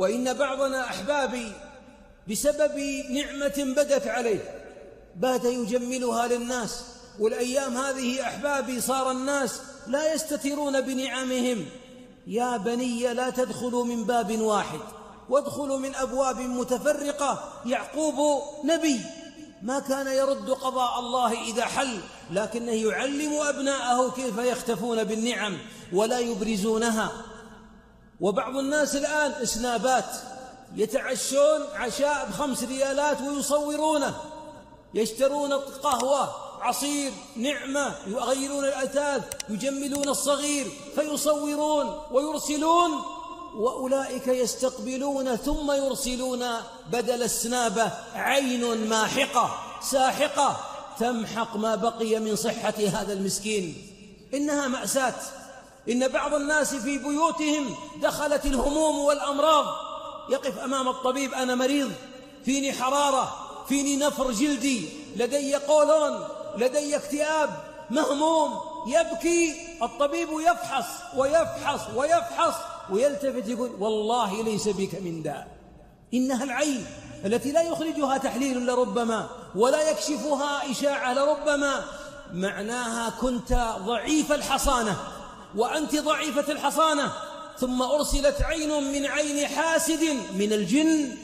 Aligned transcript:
وإن 0.00 0.32
بعضنا 0.32 0.84
أحبابي 0.84 1.52
بسبب 2.30 2.78
نعمة 3.10 3.74
بدت 3.76 4.06
عليه 4.06 4.40
بات 5.16 5.44
يجملها 5.44 6.28
للناس 6.28 6.84
والأيام 7.18 7.76
هذه 7.76 8.22
أحبابي 8.22 8.80
صار 8.80 9.10
الناس 9.10 9.60
لا 9.86 10.14
يستترون 10.14 10.80
بنعمهم. 10.80 11.66
يا 12.26 12.56
بني 12.56 13.14
لا 13.14 13.30
تدخلوا 13.30 13.84
من 13.84 14.04
باب 14.04 14.40
واحد 14.40 14.80
وادخلوا 15.28 15.78
من 15.78 15.94
أبواب 15.94 16.40
متفرقة. 16.40 17.62
يعقوب 17.66 18.42
نبي 18.64 19.00
ما 19.62 19.78
كان 19.78 20.06
يرد 20.06 20.50
قضاء 20.50 20.98
الله 20.98 21.44
إذا 21.44 21.64
حل 21.64 21.98
لكنه 22.30 22.72
يعلم 22.72 23.32
أبناءه 23.32 24.10
كيف 24.10 24.38
يختفون 24.38 25.04
بالنعم 25.04 25.58
ولا 25.92 26.18
يبرزونها. 26.18 27.29
وبعض 28.20 28.56
الناس 28.56 28.96
الآن 28.96 29.30
إسنابات 29.30 30.04
يتعشون 30.76 31.60
عشاء 31.74 32.26
بخمس 32.30 32.62
ريالات 32.62 33.20
ويصورونه. 33.20 34.14
يشترون 34.94 35.52
قهوة 35.52 36.34
عصير 36.60 37.12
نعمة 37.36 37.94
يغيرون 38.06 38.64
الأثاث 38.64 39.22
يجملون 39.48 40.08
الصغير 40.08 40.66
فيصورون 40.94 42.00
ويرسلون. 42.10 42.90
وأولئك 43.56 44.26
يستقبلون 44.26 45.36
ثم 45.36 45.72
يرسلون 45.72 46.46
بدل 46.92 47.22
السنابة 47.22 47.92
عين 48.14 48.88
ماحقة 48.88 49.58
ساحقة. 49.82 50.60
تمحق 50.98 51.56
ما 51.56 51.74
بقي 51.74 52.18
من 52.18 52.36
صحة 52.36 52.74
هذا 52.92 53.12
المسكين. 53.12 53.86
إنها 54.34 54.68
مأساة. 54.68 55.14
إن 55.88 56.08
بعض 56.08 56.34
الناس 56.34 56.74
في 56.74 56.98
بيوتهم 56.98 57.74
دخلت 58.02 58.46
الهموم 58.46 58.98
والأمراض. 58.98 59.66
يقف 60.30 60.58
أمام 60.58 60.88
الطبيب 60.88 61.34
أنا 61.34 61.54
مريض. 61.54 61.92
فيني 62.44 62.72
حرارة 62.72 63.36
فيني 63.68 63.96
نفر 63.96 64.30
جلدي. 64.30 64.88
لدي 65.16 65.54
قولون 65.54 66.24
لدي 66.56 66.96
اكتئاب. 66.96 67.50
مهموم. 67.90 68.60
يبكي. 68.86 69.54
الطبيب 69.82 70.28
يفحص 70.32 70.86
ويفحص 71.16 71.80
ويفحص. 71.96 72.54
ويلتفت 72.90 73.48
يقول 73.48 73.70
والله 73.78 74.42
ليس 74.42 74.68
بك 74.68 74.94
من 74.94 75.22
داء. 75.22 75.48
إنها 76.14 76.44
العين 76.44 76.86
التي 77.24 77.52
لا 77.52 77.62
يخرجها 77.62 78.18
تحليل 78.18 78.66
لربما 78.66 79.28
ولا 79.54 79.90
يكشفها 79.90 80.70
إشاعة 80.70 81.14
لربما. 81.14 81.84
معناها 82.32 83.10
كنت 83.10 83.76
ضعيف 83.86 84.32
الحصانة. 84.32 84.96
وأنت 85.56 85.96
ضعيفة 85.96 86.52
الحصانة. 86.52 87.12
ثم 87.58 87.82
أرسلت 87.82 88.42
عين 88.42 88.92
من 88.92 89.06
عين 89.06 89.46
حاسد 89.46 90.02
من 90.34 90.52
الجن 90.52 91.16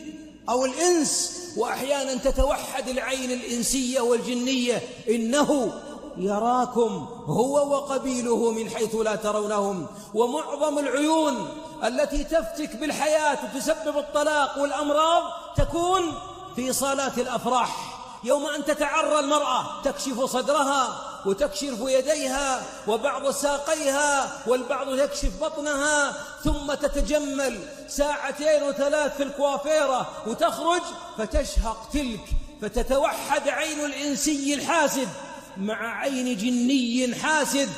أو 0.48 0.64
الإنس 0.64 1.36
وأحيانا 1.56 2.14
تتوحد 2.14 2.88
العين 2.88 3.30
الإنسية 3.30 4.00
والجنية. 4.00 4.82
إنه 5.08 5.72
يراكم 6.16 7.08
هو 7.26 7.68
وقبيله 7.68 8.50
من 8.50 8.70
حيث 8.70 8.94
لا 8.94 9.16
ترونهم. 9.16 9.86
ومعظم 10.14 10.78
العيون 10.78 11.48
التي 11.84 12.24
تفتك 12.24 12.76
بالحياة 12.76 13.38
وتسبب 13.44 13.98
الطلاق 13.98 14.58
والأمراض 14.58 15.22
تكون 15.56 16.12
في 16.56 16.72
صالات 16.72 17.18
الأفراح. 17.18 17.96
يوم 18.24 18.46
أن 18.46 18.64
تتعرى 18.64 19.18
المرأة 19.18 19.82
تكشف 19.84 20.24
صدرها 20.24 21.15
وتكشف 21.26 21.78
يديها 21.80 22.62
وبعض 22.88 23.30
ساقيها 23.30 24.38
والبعض 24.46 24.94
يكشف 24.94 25.40
بطنها 25.40 26.14
ثم 26.44 26.74
تتجمل 26.74 27.58
ساعتين 27.88 28.62
وثلاث 28.62 29.16
في 29.16 29.22
الكوافيرة 29.22 30.08
وتخرج 30.26 30.82
فتشهق 31.18 31.88
تلك 31.92 32.24
فتتوحد 32.62 33.48
عين 33.48 33.84
الإنسي 33.84 34.54
الحاسد 34.54 35.08
مع 35.56 36.00
عين 36.00 36.36
جني 36.36 37.14
حاسد 37.14 37.68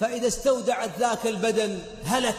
فإذا 0.00 0.26
استودعت 0.26 0.90
ذاك 0.98 1.26
البدن 1.26 1.78
هلك 2.04 2.36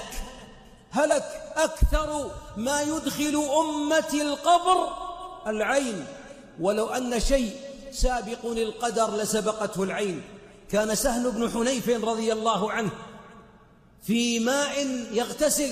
هلك 0.91 1.41
أكثر 1.55 2.31
ما 2.57 2.81
يدخل 2.81 3.47
أمتي 3.59 4.21
القبر 4.21 4.87
العين. 5.47 6.05
ولو 6.59 6.87
أن 6.87 7.19
شيء 7.19 7.55
سابق 7.91 8.45
للقدر 8.45 9.15
لسبقته 9.15 9.83
العين. 9.83 10.21
كان 10.71 10.95
سهل 10.95 11.31
بن 11.31 11.51
حنيف 11.51 11.89
رضي 11.89 12.33
الله 12.33 12.71
عنه 12.71 12.91
في 14.03 14.39
ماء 14.39 14.87
يغتسل 15.11 15.71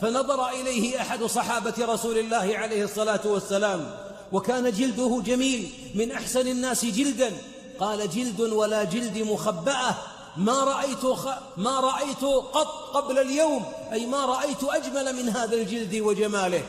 فنظر 0.00 0.48
إليه 0.48 1.00
أحد 1.00 1.24
صحابة 1.24 1.74
رسول 1.78 2.18
الله 2.18 2.56
عليه 2.56 2.84
الصلاة 2.84 3.20
والسلام 3.24 3.94
وكان 4.32 4.72
جلده 4.72 5.22
جميل 5.24 5.70
من 5.94 6.12
أحسن 6.12 6.48
الناس 6.48 6.84
جلدا. 6.84 7.32
قال 7.80 8.10
جلد 8.10 8.40
ولا 8.40 8.84
جلد 8.84 9.18
مخبأة 9.18 9.94
ما 10.36 10.64
رأيت 10.64 11.06
خ... 11.06 11.28
ما 11.56 11.80
رأيت 11.80 12.24
قط 12.52 12.66
قبل 12.94 13.18
اليوم 13.18 13.64
أي 13.92 14.06
ما 14.06 14.26
رأيت 14.26 14.64
أجمل 14.64 15.16
من 15.16 15.28
هذا 15.28 15.54
الجلد 15.54 15.94
وجماله. 15.94 16.62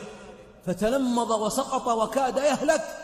فتلمض 0.66 1.30
وسقط 1.30 1.86
وكاد 1.86 2.36
يهلك 2.36 3.03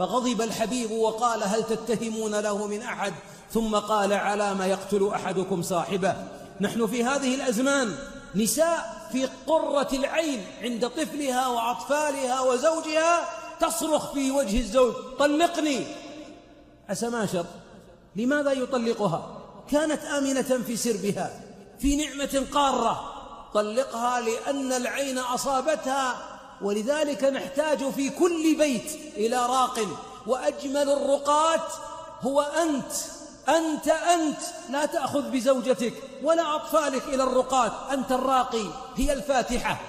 فغضب 0.00 0.42
الحبيب 0.42 0.90
وقال 0.90 1.42
هل 1.42 1.62
تتهمون 1.62 2.34
له 2.34 2.66
من 2.66 2.82
أحد؟ 2.82 3.14
ثم 3.52 3.76
قال 3.76 4.12
على 4.12 4.54
ما 4.54 4.66
يقتل 4.66 5.08
أحدكم 5.14 5.62
صاحبه. 5.62 6.14
نحن 6.60 6.86
في 6.86 7.04
هذه 7.04 7.34
الأزمان 7.34 7.96
نساء 8.34 9.08
في 9.12 9.28
قرة 9.46 9.88
العين 9.92 10.46
عند 10.62 10.88
طفلها 10.88 11.46
وأطفالها 11.46 12.40
وزوجها 12.40 13.28
تصرخ 13.60 14.12
في 14.12 14.30
وجه 14.30 14.60
الزوج 14.60 14.94
طلقني. 15.18 15.86
أسماشر 16.90 17.44
لماذا 18.16 18.52
يطلقها؟ 18.52 19.40
كانت 19.70 20.04
آمنة 20.04 20.64
في 20.66 20.76
سربها 20.76 21.40
في 21.78 21.96
نعمة 21.96 22.46
قارة. 22.52 23.12
طلقها 23.54 24.20
لأن 24.20 24.72
العين 24.72 25.18
أصابتها 25.18 26.29
ولذلك 26.62 27.24
نحتاج 27.24 27.90
في 27.90 28.10
كل 28.10 28.54
بيت 28.58 28.98
إلى 29.16 29.36
راق. 29.36 29.78
وأجمل 30.26 30.90
الرقات 30.90 31.72
هو 32.20 32.40
أنت. 32.40 32.92
أنت 33.48 33.88
أنت. 33.88 34.38
لا 34.70 34.86
تأخذ 34.86 35.30
بزوجتك 35.30 35.92
ولا 36.22 36.56
أطفالك 36.56 37.02
إلى 37.04 37.22
الرقات 37.22 37.72
أنت 37.92 38.12
الراقي. 38.12 38.66
هي 38.96 39.12
الفاتحة. 39.12 39.80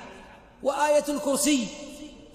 وآية 0.63 1.05
الكرسي. 1.09 1.67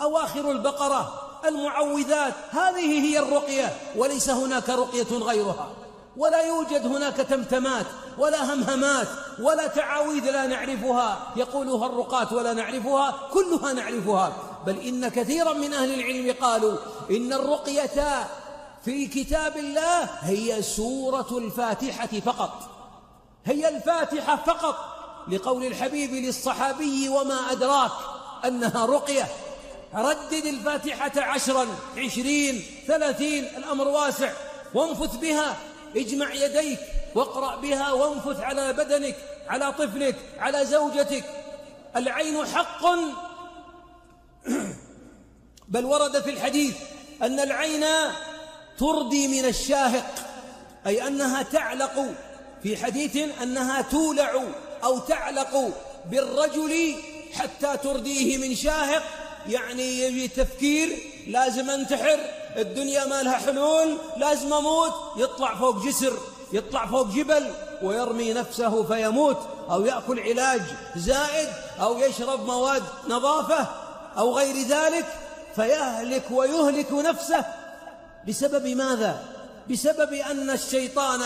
أواخر 0.01 0.51
البقرة. 0.51 1.23
المعوذات. 1.45 2.35
هذه 2.51 3.01
هي 3.01 3.19
الرقية. 3.19 3.77
وليس 3.97 4.31
هناك 4.31 4.69
رقية 4.71 5.19
غيرها. 5.19 5.69
ولا 6.17 6.41
يوجد 6.41 6.87
هناك 6.87 7.17
تمتمات 7.17 7.87
ولا 8.19 8.55
همهمات 8.55 9.09
ولا 9.41 9.67
تعاويذ 9.67 10.25
لا 10.31 10.47
نعرفها. 10.47 11.33
يقولها 11.37 11.87
الرقاة 11.87 12.35
ولا 12.35 12.53
نعرفها؟ 12.53 13.29
كلها 13.33 13.73
نعرفها. 13.73 14.33
بل 14.67 14.79
إن 14.79 15.09
كثيرا 15.09 15.53
من 15.53 15.73
أهل 15.75 15.95
العلم 15.95 16.35
قالوا 16.41 16.79
إن 17.11 17.33
الرقية 17.33 18.27
في 18.85 19.07
كتاب 19.07 19.57
الله 19.57 20.03
هي 20.21 20.63
سورة 20.63 21.39
الفاتحة 21.39 22.21
فقط. 22.21 22.53
هي 23.45 23.69
الفاتحة 23.77 24.37
فقط. 24.37 24.77
لقول 25.29 25.65
الحبيب 25.65 26.13
للصحابي 26.13 27.09
وما 27.09 27.53
أدراك 27.53 27.91
أنها 28.45 28.87
رقية. 28.87 29.29
ردد 29.95 30.47
الفاتحة 30.47 31.13
عشرا 31.17 31.67
عشرين 31.97 32.65
ثلاثين 32.87 33.45
الأمر 33.45 33.89
واسع. 33.89 34.33
وانفث 34.75 35.17
بها. 35.17 35.57
اجمع 35.97 36.35
يديك 36.35 36.79
واقرأ 37.15 37.57
بها 37.57 37.93
وانفث 37.93 38.41
على 38.41 38.73
بدنك 38.73 39.17
على 39.49 39.73
طفلك 39.73 40.17
على 40.39 40.65
زوجتك. 40.65 41.25
العين 41.97 42.47
حق. 42.47 42.87
بل 45.69 45.85
ورد 45.85 46.23
في 46.23 46.31
الحديث 46.31 46.77
أن 47.23 47.41
العين 47.41 47.85
تردي 48.79 49.29
من 49.29 49.45
الشاهق 49.45 50.15
أي 50.87 51.07
أنها 51.07 51.43
تعلق. 51.43 52.15
في 52.63 52.77
حديث 52.77 53.17
أنها 53.43 53.83
تولع 53.83 54.45
أو 54.85 54.99
تعلق 54.99 55.73
بالرجل 56.11 56.95
حتى 57.33 57.77
ترديه 57.77 58.39
من 58.39 58.55
شاهق 58.55 59.03
يعني 59.49 60.01
يبي 60.01 60.29
تفكير 60.29 60.99
لازم 61.27 61.71
أنتحر. 61.71 62.36
الدنيا 62.57 63.05
ما 63.05 63.23
لها 63.23 63.39
حلول 63.39 63.97
لازم 64.17 64.53
أموت. 64.53 64.93
يطلع 65.17 65.55
فوق 65.55 65.85
جسر 65.85 66.13
يطلع 66.53 66.87
فوق 66.87 67.07
جبل 67.07 67.51
ويرمي 67.83 68.33
نفسه 68.33 68.83
فيموت. 68.83 69.39
أو 69.71 69.87
يأكل 69.87 70.21
علاج 70.21 70.63
زائد 70.97 71.49
أو 71.81 71.99
يشرب 71.99 72.47
مواد 72.47 72.83
نظافة 73.09 73.67
أو 74.19 74.37
غير 74.37 74.67
ذلك 74.67 75.07
فيهلك 75.57 76.25
ويهلك 76.31 76.93
نفسه. 76.93 77.45
بسبب 78.29 78.67
ماذا؟ 78.67 79.23
بسبب 79.71 80.13
أن 80.13 80.51
الشيطان 80.51 81.21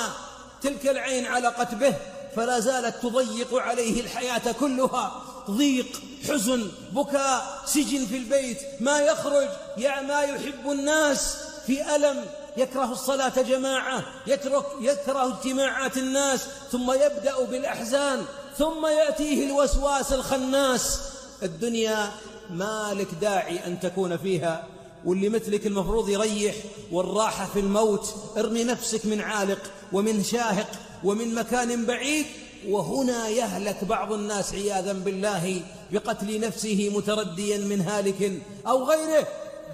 تلك 0.62 0.86
العين 0.86 1.26
علقت 1.26 1.74
به. 1.74 1.94
فلا 2.36 2.60
زالت 2.60 2.94
تضيق 3.02 3.54
عليه 3.54 4.00
الحياة 4.00 4.52
كلها. 4.60 5.22
ضيق 5.50 5.86
حزن 6.28 6.70
بكاء 6.92 7.62
سجن 7.66 8.06
في 8.06 8.16
البيت 8.16 8.58
ما 8.80 9.00
يخرج 9.00 9.48
يا 9.78 10.00
ما 10.00 10.20
يحب 10.22 10.70
الناس. 10.70 11.36
في 11.66 11.96
ألم 11.96 12.24
يكره 12.56 12.92
الصلاة 12.92 13.42
جماعة 13.42 14.04
يترك 14.26 14.66
يكره 14.80 15.28
اجتماعات 15.28 15.96
الناس 15.96 16.40
ثم 16.72 16.92
يبدأ 16.92 17.44
بالأحزان 17.44 18.24
ثم 18.58 18.86
يأتيه 18.86 19.46
الوسواس 19.46 20.12
الخناس. 20.12 21.00
الدنيا 21.42 22.10
ما 22.50 22.94
لك 22.94 23.08
داعي 23.20 23.66
أن 23.66 23.80
تكون 23.80 24.16
فيها 24.16 24.66
واللي 25.04 25.28
مثلك 25.28 25.66
المفروض 25.66 26.08
يريح 26.08 26.54
والراحة 26.92 27.46
في 27.52 27.60
الموت. 27.60 28.14
ارمي 28.36 28.64
نفسك 28.64 29.06
من 29.06 29.20
عالق 29.20 29.58
ومن 29.92 30.24
شاهق 30.24 30.68
ومن 31.04 31.34
مكان 31.34 31.86
بعيد 31.86 32.26
وهنا 32.68 33.28
يهلك 33.28 33.84
بعض 33.84 34.12
الناس 34.12 34.54
عياذا 34.54 34.92
بالله 34.92 35.62
بقتل 35.92 36.40
نفسه 36.40 36.92
مترديا 36.94 37.58
من 37.58 37.80
هالك 37.80 38.42
أو 38.66 38.84
غيره 38.84 39.26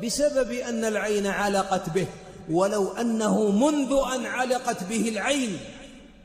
بسبب 0.05 0.53
أن 0.53 0.85
العين 0.85 1.27
علقت 1.27 1.91
به. 1.91 2.07
ولو 2.51 2.93
أنه 2.93 3.51
منذ 3.51 3.99
أن 4.15 4.27
علقت 4.27 4.85
به 4.85 5.09
العين 5.09 5.61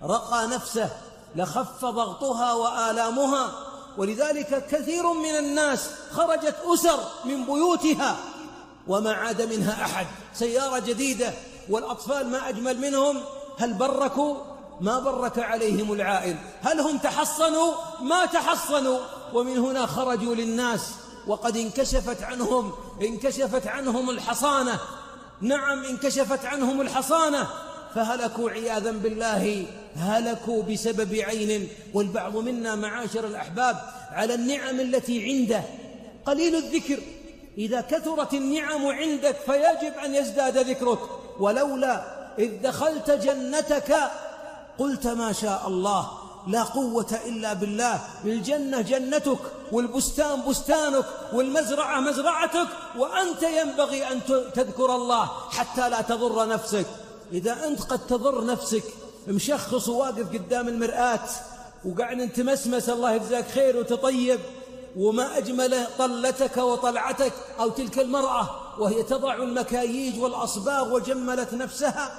رقى 0.04 0.48
نفسه 0.48 0.90
لخف 1.36 1.86
ضغطها 1.86 2.54
وآلامها. 2.54 3.52
ولذلك 3.98 4.66
كثير 4.72 5.14
من 5.14 5.36
الناس 5.40 5.90
خرجت 6.12 6.56
أسر 6.74 7.00
من 7.26 7.46
بيوتها 7.46 8.18
وما 8.88 9.14
عاد 9.14 9.42
منها 9.42 9.86
أحد. 9.86 10.06
سيارة 10.34 10.80
جديدة 10.80 11.34
والأطفال 11.70 12.28
ما 12.28 12.50
أجمل 12.50 12.78
منهم. 12.78 13.18
هل 13.60 13.74
بركوا؟ 13.74 14.36
ما 14.82 15.00
برك 15.00 15.40
عليهم 15.40 15.94
العائل. 15.94 16.36
هل 16.62 16.80
هم 16.80 16.98
تحصنوا؟ 16.98 17.74
ما 18.02 18.26
تحصنوا. 18.26 19.00
ومن 19.34 19.58
هنا 19.58 19.86
خرجوا 19.86 20.36
للناس. 20.36 20.82
وقد 21.28 21.58
انكشفت 21.58 22.24
عنهم 22.24 22.72
انكشفت 23.02 23.68
عنهم 23.68 24.10
الحصانة. 24.10 24.80
نعم 25.42 25.84
انكشفت 25.84 26.46
عنهم 26.46 26.82
الحصانة. 26.82 27.48
فهلكوا 27.96 28.50
عياذا 28.50 28.92
بالله. 28.92 29.66
هلكوا 29.96 30.64
بسبب 30.64 31.16
عين. 31.16 31.68
والبعض 31.94 32.36
منا 32.38 32.76
معاشر 32.76 33.28
الأحباب 33.28 33.82
على 34.12 34.34
النعم 34.34 34.80
التي 34.80 35.24
عنده. 35.24 35.64
قليل 36.26 36.56
الذكر. 36.56 37.00
إذا 37.58 37.82
كثرت 37.82 38.34
النعم 38.34 38.88
عندك 38.88 39.36
فيجب 39.46 39.94
أن 40.06 40.16
يزداد 40.16 40.58
ذكرك. 40.58 41.00
ولولا 41.40 42.04
إذ 42.40 42.62
دخلت 42.62 43.12
جنتك 43.12 43.98
قلت 44.80 45.08
ما 45.08 45.34
شاء 45.34 45.64
الله 45.68 46.12
لا 46.48 46.64
قوة 46.64 47.20
إلا 47.26 47.54
بالله. 47.54 48.00
الجنة 48.26 48.82
جنتك 48.82 49.40
والبستان 49.72 50.42
بستانك 50.48 51.06
والمزرعة 51.34 52.00
مزرعتك 52.00 52.68
وأنت 52.98 53.44
ينبغي 53.44 54.08
أن 54.12 54.22
تذكر 54.54 54.96
الله 54.96 55.30
حتى 55.50 55.90
لا 55.90 56.02
تضر 56.02 56.48
نفسك. 56.48 56.86
إذا 57.32 57.68
أنت 57.68 57.82
قد 57.82 58.08
تضر 58.08 58.46
نفسك 58.46 58.84
مشخص 59.28 59.90
وواقف 59.90 60.34
قدام 60.34 60.68
المرآة 60.68 61.20
وقاعد 61.86 62.30
تمسمس 62.30 62.90
الله 62.90 63.12
يجزاك 63.12 63.48
خير 63.48 63.78
وتطيب 63.78 64.40
وما 64.98 65.38
أجمل 65.38 65.88
طلتك 65.98 66.58
وطلعتك 66.58 67.34
أو 67.60 67.70
تلك 67.70 68.00
المرأة 68.00 68.50
وهي 68.80 69.04
تضع 69.04 69.36
المكاييج 69.36 70.20
والأصباغ 70.20 70.94
وجملت 70.94 71.54
نفسها. 71.54 72.12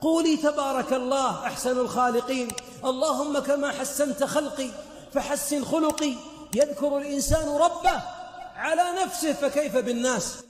قولي 0.00 0.36
تبارك 0.36 0.92
الله 0.92 1.46
أحسن 1.46 1.78
الخالقين. 1.78 2.48
اللهم 2.84 3.38
كما 3.38 3.70
حسنت 3.70 4.24
خلقي 4.24 4.70
فحسن 5.14 5.64
خلقي. 5.64 6.14
يذكر 6.54 6.98
الإنسان 6.98 7.48
ربه 7.48 8.02
على 8.56 8.84
نفسه 9.04 9.32
فكيف 9.32 9.76
بالناس؟ 9.76 10.47